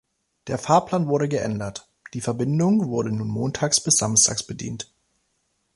Der 0.47 0.57
Fahrplan 0.57 1.05
wurde 1.09 1.29
geändert: 1.29 1.87
Die 2.15 2.21
Verbindung 2.21 2.87
wurde 2.87 3.11
nun 3.11 3.27
montags 3.27 3.79
bis 3.79 3.97
samstags 3.99 4.41
bedient. 4.41 4.91